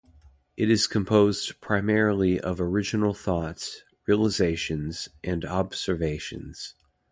It 0.57 0.71
is 0.71 0.87
composed 0.87 1.61
primarily 1.61 2.39
of 2.39 2.59
original 2.59 3.13
thoughts, 3.13 3.83
realizations, 4.07 5.09
and 5.23 5.45
observations. 5.45 6.73